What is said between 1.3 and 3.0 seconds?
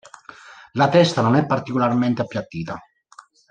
è particolarmente appiattita.